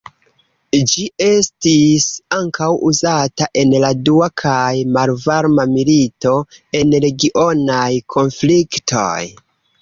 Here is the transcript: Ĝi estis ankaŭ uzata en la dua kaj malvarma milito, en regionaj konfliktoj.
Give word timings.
Ĝi 0.91 1.03
estis 1.25 2.07
ankaŭ 2.37 2.69
uzata 2.91 3.49
en 3.63 3.75
la 3.83 3.91
dua 4.09 4.29
kaj 4.43 4.63
malvarma 4.95 5.67
milito, 5.75 6.33
en 6.81 6.97
regionaj 7.07 7.85
konfliktoj. 8.17 9.15